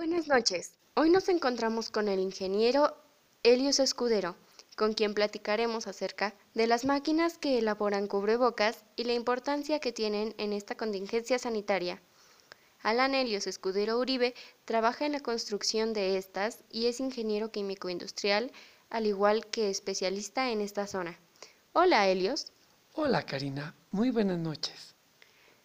Buenas 0.00 0.28
noches. 0.28 0.72
Hoy 0.94 1.10
nos 1.10 1.28
encontramos 1.28 1.90
con 1.90 2.08
el 2.08 2.20
ingeniero 2.20 2.96
Helios 3.42 3.80
Escudero, 3.80 4.34
con 4.74 4.94
quien 4.94 5.12
platicaremos 5.12 5.86
acerca 5.86 6.34
de 6.54 6.66
las 6.66 6.86
máquinas 6.86 7.36
que 7.36 7.58
elaboran 7.58 8.06
cubrebocas 8.06 8.82
y 8.96 9.04
la 9.04 9.12
importancia 9.12 9.78
que 9.78 9.92
tienen 9.92 10.34
en 10.38 10.54
esta 10.54 10.74
contingencia 10.74 11.38
sanitaria. 11.38 12.00
Alan 12.82 13.14
Helios 13.14 13.46
Escudero 13.46 13.98
Uribe 13.98 14.34
trabaja 14.64 15.04
en 15.04 15.12
la 15.12 15.20
construcción 15.20 15.92
de 15.92 16.16
estas 16.16 16.64
y 16.70 16.86
es 16.86 16.98
ingeniero 16.98 17.52
químico 17.52 17.90
industrial, 17.90 18.52
al 18.88 19.04
igual 19.04 19.48
que 19.48 19.68
especialista 19.68 20.50
en 20.50 20.62
esta 20.62 20.86
zona. 20.86 21.20
Hola, 21.74 22.08
Helios. 22.08 22.52
Hola, 22.94 23.26
Karina. 23.26 23.74
Muy 23.90 24.08
buenas 24.10 24.38
noches. 24.38 24.94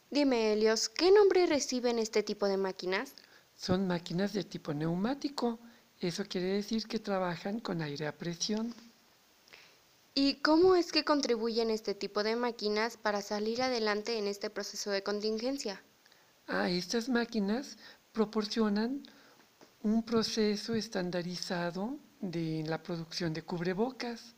Dime, 0.09 0.52
Helios, 0.52 0.89
¿qué 0.89 1.09
nombre 1.09 1.45
reciben 1.45 1.99
este 1.99 2.21
tipo 2.21 2.47
de 2.47 2.57
máquinas? 2.57 3.15
Son 3.55 3.87
máquinas 3.87 4.33
de 4.33 4.43
tipo 4.43 4.73
neumático. 4.73 5.59
Eso 5.99 6.25
quiere 6.25 6.47
decir 6.47 6.87
que 6.87 7.00
trabajan 7.00 7.59
con 7.59 7.82
aire 7.82 8.07
a 8.07 8.18
presión. 8.18 8.73
¿Y 10.13 10.36
cómo 10.36 10.75
es 10.75 10.91
que 10.91 11.04
contribuyen 11.04 11.69
este 11.69 11.93
tipo 11.93 12.23
de 12.23 12.36
máquinas 12.36 12.96
para 12.97 13.21
salir 13.21 13.61
adelante 13.61 14.18
en 14.18 14.27
este 14.27 14.49
proceso 14.49 14.91
de 14.91 15.04
contingencia? 15.04 15.82
Ah, 16.47 16.69
estas 16.69 17.10
máquinas 17.10 17.77
proporcionan 18.13 19.04
un 19.83 20.04
proceso 20.04 20.74
estandarizado 20.74 21.97
de 22.21 22.63
la 22.65 22.82
producción 22.82 23.33
de 23.33 23.41
cubrebocas, 23.41 24.35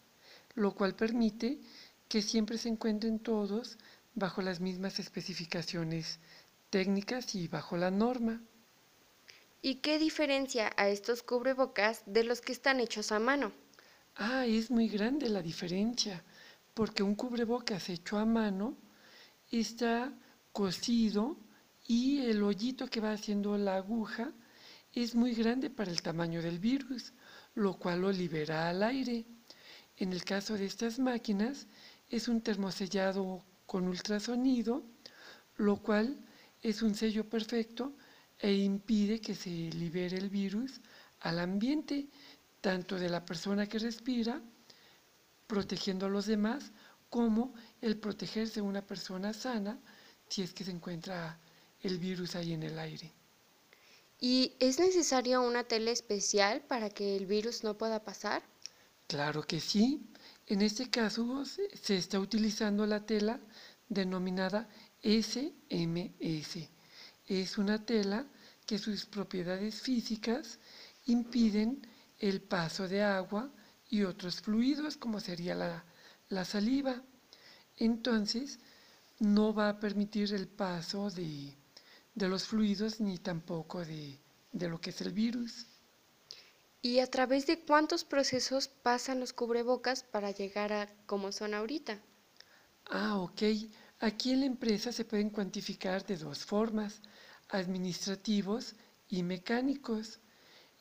lo 0.55 0.73
cual 0.73 0.95
permite 0.95 1.59
que 2.07 2.21
siempre 2.21 2.57
se 2.57 2.69
encuentren 2.69 3.19
todos 3.19 3.77
bajo 4.15 4.41
las 4.41 4.59
mismas 4.59 4.99
especificaciones 4.99 6.19
técnicas 6.69 7.35
y 7.35 7.47
bajo 7.47 7.77
la 7.77 7.91
norma. 7.91 8.41
¿Y 9.61 9.75
qué 9.75 9.97
diferencia 9.97 10.71
a 10.77 10.87
estos 10.89 11.23
cubrebocas 11.23 12.03
de 12.05 12.23
los 12.23 12.41
que 12.41 12.51
están 12.51 12.79
hechos 12.79 13.11
a 13.11 13.19
mano? 13.19 13.51
Ah, 14.15 14.45
es 14.45 14.69
muy 14.69 14.87
grande 14.87 15.29
la 15.29 15.41
diferencia, 15.41 16.23
porque 16.73 17.01
un 17.01 17.15
cubrebocas 17.15 17.89
hecho 17.89 18.17
a 18.17 18.25
mano 18.25 18.77
está 19.51 20.13
cosido 20.51 21.37
y 21.87 22.19
el 22.25 22.43
hoyito 22.43 22.87
que 22.87 22.99
va 22.99 23.11
haciendo 23.13 23.57
la 23.57 23.77
aguja 23.77 24.31
es 24.93 25.15
muy 25.15 25.33
grande 25.33 25.69
para 25.69 25.91
el 25.91 26.01
tamaño 26.01 26.41
del 26.41 26.59
virus, 26.59 27.13
lo 27.55 27.77
cual 27.77 28.01
lo 28.01 28.11
libera 28.11 28.69
al 28.69 28.83
aire. 28.83 29.25
En 29.97 30.13
el 30.13 30.23
caso 30.23 30.53
de 30.53 30.65
estas 30.65 30.99
máquinas 30.99 31.67
es 32.09 32.27
un 32.27 32.41
termosellado 32.41 33.43
con 33.65 33.87
ultrasonido, 33.87 34.83
lo 35.55 35.77
cual 35.77 36.19
es 36.61 36.81
un 36.83 36.93
sello 36.93 37.27
perfecto 37.27 37.93
e 38.39 38.53
impide 38.53 39.19
que 39.19 39.35
se 39.35 39.49
libere 39.49 40.17
el 40.17 40.29
virus 40.29 40.79
al 41.21 41.39
ambiente, 41.39 42.07
tanto 42.61 42.95
de 42.95 43.09
la 43.09 43.25
persona 43.25 43.67
que 43.67 43.79
respira, 43.79 44.41
protegiendo 45.47 46.05
a 46.05 46.09
los 46.09 46.25
demás, 46.25 46.71
como 47.09 47.53
el 47.81 47.97
protegerse 47.97 48.61
una 48.61 48.85
persona 48.85 49.33
sana 49.33 49.79
si 50.27 50.41
es 50.41 50.53
que 50.53 50.63
se 50.63 50.71
encuentra 50.71 51.39
el 51.81 51.97
virus 51.99 52.35
ahí 52.35 52.53
en 52.53 52.63
el 52.63 52.77
aire. 52.77 53.13
¿Y 54.19 54.55
es 54.59 54.79
necesaria 54.79 55.39
una 55.39 55.63
tela 55.63 55.91
especial 55.91 56.61
para 56.61 56.89
que 56.89 57.15
el 57.15 57.27
virus 57.27 57.63
no 57.63 57.77
pueda 57.77 58.03
pasar? 58.03 58.43
Claro 59.07 59.43
que 59.43 59.59
sí. 59.59 60.01
En 60.47 60.61
este 60.61 60.89
caso 60.89 61.43
se 61.45 61.97
está 61.97 62.19
utilizando 62.19 62.85
la 62.85 63.05
tela 63.05 63.39
denominada 63.89 64.67
SMS 65.01 66.69
es 67.27 67.57
una 67.57 67.85
tela 67.85 68.25
que 68.65 68.77
sus 68.77 69.05
propiedades 69.05 69.81
físicas 69.81 70.59
impiden 71.05 71.85
el 72.19 72.41
paso 72.41 72.87
de 72.87 73.03
agua 73.03 73.49
y 73.89 74.03
otros 74.03 74.41
fluidos 74.41 74.97
como 74.97 75.19
sería 75.19 75.55
la, 76.29 76.45
saliva. 76.45 77.01
Entonces, 77.77 78.59
no 79.19 79.53
va 79.53 79.69
a 79.69 79.79
permitir 79.79 80.33
el 80.33 80.47
paso 80.47 81.09
de, 81.09 81.53
los 82.15 82.45
fluidos 82.45 82.99
ni 82.99 83.17
tampoco 83.17 83.85
de, 83.85 84.19
de 84.51 84.69
lo 84.69 84.79
que 84.81 84.89
es 84.89 85.01
el 85.01 85.11
virus. 85.11 85.67
¿Y 86.81 86.99
a 86.99 87.07
través 87.07 87.47
de 87.47 87.59
cuántos 87.59 88.03
procesos 88.03 88.67
pasan 88.67 89.19
los 89.19 89.33
cubrebocas 89.33 90.03
para 90.03 90.31
llegar 90.31 90.73
a 90.73 90.87
como 91.05 91.31
son 91.31 91.53
ahorita? 91.53 91.99
Ah, 92.89 93.17
ok. 93.17 93.41
Aquí 93.99 94.31
en 94.31 94.41
la 94.41 94.45
empresa 94.45 94.91
se 94.91 95.05
pueden 95.05 95.31
cuantificar 95.31 96.05
de 96.05 96.17
dos 96.17 96.45
formas 96.45 97.01
administrativos 97.49 98.75
y 99.09 99.23
mecánicos. 99.23 100.19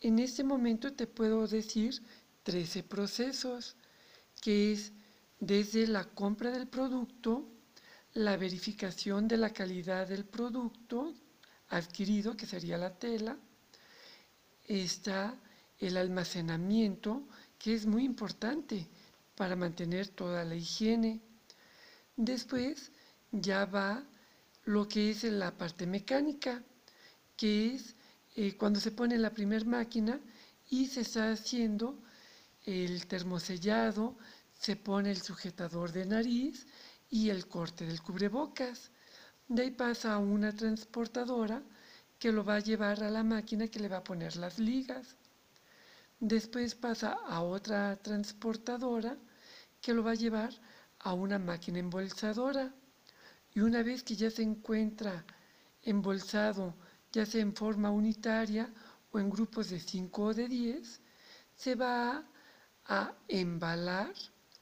En 0.01 0.19
este 0.19 0.45
momento 0.45 0.93
te 0.93 1.07
puedo 1.07 1.47
decir 1.47 2.03
13 2.43 2.83
procesos, 2.83 3.75
que 4.43 4.73
es 4.73 4.93
desde 5.41 5.87
la 5.87 6.05
compra 6.05 6.51
del 6.51 6.67
producto, 6.69 7.49
la 8.13 8.37
verificación 8.37 9.29
de 9.29 9.39
la 9.39 9.51
calidad 9.51 10.07
del 10.09 10.27
producto 10.27 11.15
adquirido, 11.69 12.37
que 12.37 12.47
sería 12.47 12.77
la 12.77 12.99
tela, 12.99 13.39
está 14.67 15.35
el 15.79 15.97
almacenamiento, 15.97 17.27
que 17.59 17.75
es 17.75 17.87
muy 17.87 18.05
importante 18.05 18.87
para 19.37 19.57
mantener 19.57 20.09
toda 20.09 20.45
la 20.45 20.55
higiene. 20.55 21.21
Después 22.17 22.93
ya 23.33 23.65
va 23.67 24.05
lo 24.65 24.89
que 24.89 25.11
es 25.11 25.25
la 25.25 25.57
parte 25.57 25.87
mecánica, 25.87 26.63
que 27.37 27.75
es 27.75 27.95
eh, 28.35 28.57
cuando 28.57 28.81
se 28.81 28.91
pone 28.91 29.17
la 29.19 29.33
primera 29.33 29.65
máquina 29.65 30.21
y 30.69 30.87
se 30.87 31.03
está 31.03 31.31
haciendo 31.31 32.03
el 32.65 33.07
termosellado, 33.07 34.17
se 34.59 34.77
pone 34.77 35.11
el 35.11 35.23
sujetador 35.23 35.93
de 35.93 36.07
nariz 36.07 36.67
y 37.09 37.31
el 37.31 37.47
corte 37.47 37.87
del 37.87 38.03
cubrebocas. 38.03 38.91
De 39.49 39.63
ahí 39.63 39.71
pasa 39.71 40.15
a 40.15 40.19
una 40.19 40.53
transportadora 40.53 41.63
que 42.19 42.33
lo 42.33 42.45
va 42.45 42.57
a 42.57 42.61
llevar 42.61 43.03
a 43.05 43.11
la 43.11 43.23
máquina 43.23 43.69
que 43.69 43.81
le 43.81 43.89
va 43.89 43.99
a 43.99 44.05
poner 44.05 44.37
las 44.37 44.59
ligas. 44.59 45.17
Después 46.19 46.75
pasa 46.75 47.13
a 47.13 47.43
otra 47.43 47.97
transportadora 47.97 49.17
que 49.81 49.95
lo 49.95 50.03
va 50.03 50.13
a 50.13 50.15
llevar 50.15 50.51
a 50.99 51.13
una 51.13 51.39
máquina 51.39 51.79
embolsadora 51.79 52.75
y 53.57 53.61
una 53.61 53.83
vez 53.83 54.03
que 54.03 54.15
ya 54.15 54.31
se 54.31 54.43
encuentra 54.43 55.25
embolsado, 55.83 56.75
ya 57.11 57.25
sea 57.25 57.41
en 57.41 57.55
forma 57.55 57.91
unitaria 57.91 58.71
o 59.11 59.19
en 59.19 59.31
grupos 59.31 59.71
de 59.71 59.81
5 59.81 60.23
o 60.23 60.35
de 60.35 60.47
10, 60.47 61.01
se 61.55 61.75
va 61.75 62.23
a 62.85 63.15
embalar 63.27 64.13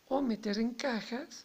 o 0.06 0.22
meter 0.22 0.60
en 0.60 0.75
cajas 0.75 1.44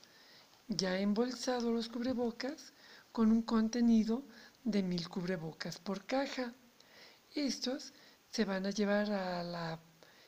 ya 0.67 0.99
embolsados 0.99 1.73
los 1.73 1.89
cubrebocas 1.89 2.71
con 3.11 3.31
un 3.31 3.41
contenido 3.41 4.21
de 4.63 4.83
mil 4.83 5.09
cubrebocas 5.09 5.79
por 5.79 6.05
caja. 6.05 6.53
Estos 7.33 7.93
se 8.29 8.45
van 8.45 8.67
a 8.67 8.69
llevar 8.69 9.11
a 9.11 9.41
la 9.41 9.79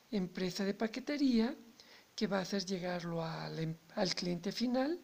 empresa 0.10 0.66
de 0.66 0.74
paquetería 0.74 1.56
que 2.16 2.26
va 2.26 2.40
a 2.40 2.42
hacer 2.42 2.66
llegarlo 2.66 3.24
al, 3.24 3.60
em, 3.60 3.78
al 3.94 4.16
cliente 4.16 4.52
final 4.52 5.00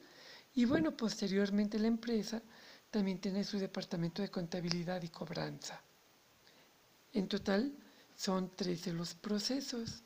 y 0.58 0.66
bueno, 0.66 0.98
posteriormente 0.98 1.78
la 1.78 1.86
empresa 1.86 2.42
también 2.90 3.20
tiene 3.20 3.44
su 3.44 3.60
departamento 3.60 4.24
de 4.24 4.32
contabilidad 4.32 5.04
y 5.04 5.10
cobranza. 5.10 5.80
En 7.14 7.28
total 7.28 7.72
son 8.16 8.50
13 8.56 8.94
los 8.94 9.14
procesos. 9.14 10.02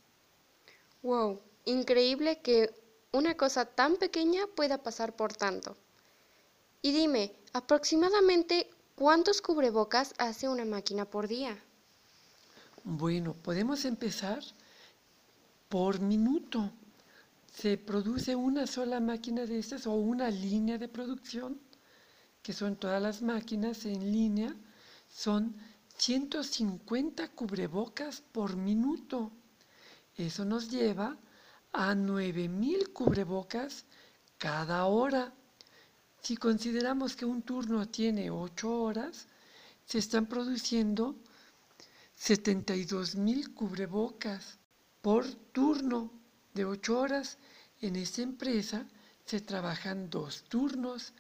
¡Wow! 1.04 1.40
Increíble 1.64 2.42
que 2.42 2.70
una 3.14 3.38
cosa 3.38 3.64
tan 3.64 3.96
pequeña 3.96 4.42
pueda 4.54 4.84
pasar 4.84 5.16
por 5.16 5.32
tanto. 5.32 5.78
Y 6.82 6.92
dime, 6.92 7.34
aproximadamente 7.54 8.70
cuántos 8.96 9.42
cubrebocas 9.42 10.14
hace 10.18 10.50
una 10.50 10.66
máquina 10.66 11.06
por 11.06 11.30
día? 11.30 11.58
Bueno, 12.84 13.36
podemos 13.36 13.86
empezar 13.86 14.44
por 15.70 16.02
minuto 16.02 16.74
se 17.52 17.78
produce 17.78 18.36
una 18.36 18.66
sola 18.66 19.00
máquina 19.00 19.46
de 19.46 19.60
estas 19.60 19.86
o 19.86 19.92
una 19.92 20.30
línea 20.30 20.78
de 20.78 20.88
producción, 20.88 21.60
que 22.42 22.54
son 22.54 22.78
todas 22.78 23.02
las 23.02 23.22
máquinas 23.22 23.86
en 23.86 24.12
línea, 24.12 24.56
son 25.10 25.56
150 25.98 27.28
cubrebocas 27.30 28.22
por 28.22 28.56
minuto. 28.56 29.32
Eso 30.16 30.46
nos 30.46 30.72
lleva 30.72 31.18
a 31.74 31.94
9000 31.94 32.92
cubrebocas 32.94 33.86
cada 34.38 34.86
hora. 34.86 35.34
Si 36.22 36.38
consideramos 36.38 37.16
que 37.16 37.26
un 37.26 37.42
turno 37.42 37.88
tiene 37.88 38.32
8 38.32 38.82
horas, 38.82 39.28
se 39.86 39.98
están 39.98 40.26
produciendo 40.26 41.16
72.000 42.18 43.54
cubrebocas 43.54 44.58
por 45.02 45.26
turno 45.52 46.21
de 46.54 46.66
ocho 46.66 47.00
horas. 47.00 47.38
En 47.80 47.96
esta 47.96 48.22
empresa 48.22 48.88
se 49.26 49.42
trabajan 49.42 50.10
dos 50.10 50.44
turnos. 50.44 51.14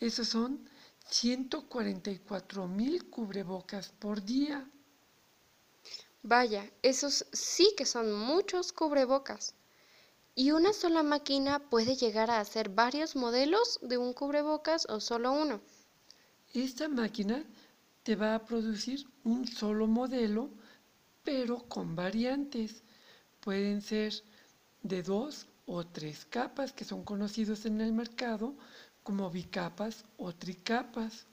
Esos 0.00 0.28
son 0.28 0.68
144 1.10 2.68
mil 2.68 3.08
cubrebocas 3.08 3.92
por 3.98 4.22
día. 4.24 4.68
Vaya, 6.22 6.70
esos 6.82 7.26
sí 7.32 7.74
que 7.76 7.86
son 7.86 8.12
muchos 8.12 8.72
cubrebocas. 8.72 9.54
¿Y 10.34 10.52
una 10.52 10.72
sola 10.72 11.02
máquina 11.02 11.58
puede 11.58 11.96
llegar 11.96 12.30
a 12.30 12.40
hacer 12.40 12.68
varios 12.68 13.16
modelos 13.16 13.80
de 13.82 13.98
un 13.98 14.12
cubrebocas 14.12 14.86
o 14.88 15.00
solo 15.00 15.32
uno? 15.32 15.60
Esta 16.54 16.88
máquina 16.88 17.44
te 18.02 18.14
va 18.16 18.34
a 18.34 18.44
producir 18.44 19.06
un 19.24 19.46
solo 19.46 19.86
modelo, 19.86 20.50
pero 21.24 21.68
con 21.68 21.96
variantes. 21.96 22.82
Pueden 23.40 23.82
ser 23.82 24.12
de 24.82 25.02
dos 25.02 25.46
o 25.66 25.86
tres 25.86 26.24
capas 26.24 26.72
que 26.72 26.84
son 26.84 27.04
conocidos 27.04 27.66
en 27.66 27.80
el 27.80 27.92
mercado 27.92 28.54
como 29.02 29.30
bicapas 29.30 30.04
o 30.16 30.34
tricapas. 30.34 31.26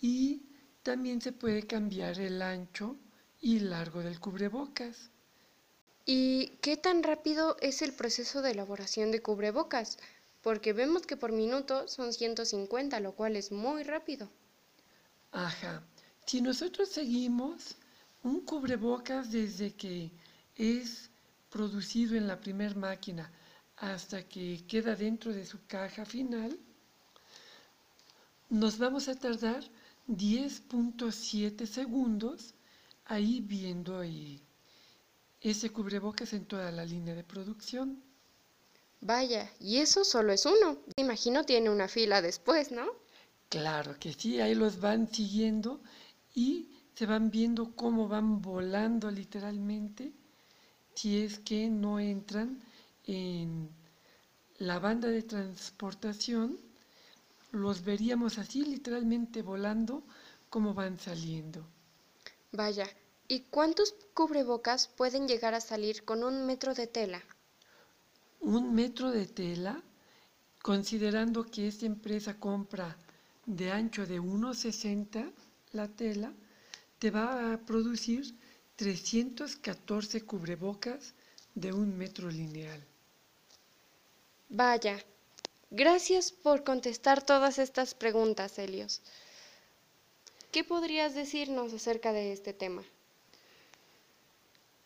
Y 0.00 0.42
también 0.82 1.20
se 1.20 1.32
puede 1.32 1.66
cambiar 1.66 2.18
el 2.20 2.42
ancho 2.42 2.96
y 3.40 3.60
largo 3.60 4.00
del 4.00 4.20
cubrebocas. 4.20 5.10
¿Y 6.06 6.58
qué 6.60 6.76
tan 6.76 7.02
rápido 7.02 7.56
es 7.60 7.80
el 7.80 7.92
proceso 7.92 8.42
de 8.42 8.50
elaboración 8.50 9.10
de 9.10 9.22
cubrebocas? 9.22 9.98
Porque 10.42 10.74
vemos 10.74 11.06
que 11.06 11.16
por 11.16 11.32
minuto 11.32 11.88
son 11.88 12.12
150, 12.12 13.00
lo 13.00 13.12
cual 13.12 13.36
es 13.36 13.50
muy 13.52 13.82
rápido. 13.82 14.28
Ajá. 15.32 15.82
Si 16.26 16.42
nosotros 16.42 16.90
seguimos 16.90 17.76
un 18.22 18.40
cubrebocas 18.40 19.30
desde 19.30 19.72
que 19.72 20.10
es 20.56 21.10
producido 21.54 22.16
en 22.16 22.26
la 22.26 22.40
primer 22.40 22.74
máquina 22.74 23.30
hasta 23.76 24.24
que 24.24 24.66
queda 24.66 24.96
dentro 24.96 25.32
de 25.32 25.46
su 25.46 25.64
caja 25.68 26.04
final, 26.04 26.58
nos 28.50 28.76
vamos 28.76 29.06
a 29.06 29.14
tardar 29.14 29.62
10.7 30.08 31.64
segundos 31.66 32.54
ahí 33.04 33.40
viendo 33.40 34.02
ese 35.40 35.70
cubrebocas 35.70 36.32
en 36.32 36.44
toda 36.44 36.72
la 36.72 36.84
línea 36.84 37.14
de 37.14 37.22
producción. 37.22 38.02
Vaya, 39.00 39.48
y 39.60 39.76
eso 39.76 40.04
solo 40.04 40.32
es 40.32 40.46
uno. 40.46 40.78
Imagino 40.96 41.44
tiene 41.44 41.70
una 41.70 41.86
fila 41.86 42.20
después, 42.20 42.72
¿no? 42.72 42.86
Claro 43.48 43.96
que 44.00 44.12
sí, 44.12 44.40
ahí 44.40 44.56
los 44.56 44.80
van 44.80 45.06
siguiendo 45.12 45.80
y 46.34 46.68
se 46.96 47.06
van 47.06 47.30
viendo 47.30 47.76
cómo 47.76 48.08
van 48.08 48.42
volando 48.42 49.08
literalmente 49.08 50.12
si 50.94 51.22
es 51.22 51.38
que 51.38 51.68
no 51.68 51.98
entran 51.98 52.60
en 53.06 53.68
la 54.58 54.78
banda 54.78 55.08
de 55.08 55.22
transportación, 55.22 56.58
los 57.52 57.84
veríamos 57.84 58.38
así 58.38 58.64
literalmente 58.64 59.42
volando 59.42 60.02
como 60.48 60.74
van 60.74 60.98
saliendo. 60.98 61.64
Vaya, 62.52 62.88
¿y 63.28 63.40
cuántos 63.40 63.94
cubrebocas 64.14 64.88
pueden 64.88 65.26
llegar 65.26 65.54
a 65.54 65.60
salir 65.60 66.04
con 66.04 66.22
un 66.22 66.46
metro 66.46 66.74
de 66.74 66.86
tela? 66.86 67.22
Un 68.40 68.74
metro 68.74 69.10
de 69.10 69.26
tela, 69.26 69.82
considerando 70.62 71.44
que 71.44 71.66
esta 71.66 71.86
empresa 71.86 72.38
compra 72.38 72.96
de 73.46 73.72
ancho 73.72 74.06
de 74.06 74.20
1,60 74.20 75.32
la 75.72 75.88
tela, 75.88 76.32
te 76.98 77.10
va 77.10 77.52
a 77.52 77.58
producir 77.58 78.34
314 78.76 80.22
cubrebocas 80.22 81.14
de 81.54 81.72
un 81.72 81.96
metro 81.96 82.28
lineal. 82.28 82.82
Vaya, 84.48 84.98
gracias 85.70 86.32
por 86.32 86.64
contestar 86.64 87.24
todas 87.24 87.58
estas 87.58 87.94
preguntas, 87.94 88.58
Helios. 88.58 89.00
¿Qué 90.50 90.64
podrías 90.64 91.14
decirnos 91.14 91.72
acerca 91.72 92.12
de 92.12 92.32
este 92.32 92.52
tema? 92.52 92.84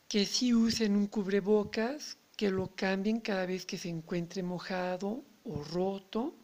Que 0.08 0.24
si 0.24 0.54
usen 0.54 0.96
un 0.96 1.06
cubrebocas, 1.06 2.16
que 2.36 2.50
lo 2.50 2.68
cambien 2.74 3.20
cada 3.20 3.46
vez 3.46 3.66
que 3.66 3.76
se 3.76 3.88
encuentre 3.88 4.42
mojado 4.42 5.22
o 5.44 5.62
roto 5.64 6.34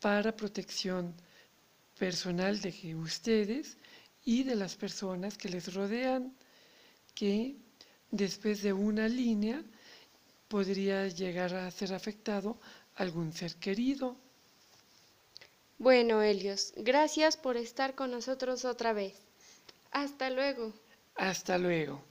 para 0.00 0.34
protección 0.34 1.14
personal 1.98 2.60
de 2.60 2.94
ustedes 2.94 3.76
y 4.24 4.44
de 4.44 4.54
las 4.54 4.76
personas 4.76 5.36
que 5.36 5.48
les 5.48 5.74
rodean, 5.74 6.32
que 7.14 7.56
después 8.10 8.62
de 8.62 8.72
una 8.72 9.08
línea 9.08 9.62
podría 10.48 11.08
llegar 11.08 11.54
a 11.54 11.70
ser 11.70 11.94
afectado 11.94 12.58
algún 12.96 13.32
ser 13.32 13.56
querido. 13.56 14.16
Bueno, 15.78 16.22
Helios, 16.22 16.72
gracias 16.76 17.36
por 17.36 17.56
estar 17.56 17.94
con 17.94 18.10
nosotros 18.10 18.64
otra 18.64 18.92
vez. 18.92 19.14
Hasta 19.90 20.30
luego. 20.30 20.72
Hasta 21.16 21.58
luego. 21.58 22.02